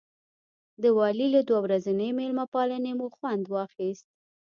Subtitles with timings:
[0.81, 4.05] د والي له دوه ورځنۍ مېلمه پالنې مو خوند واخیست.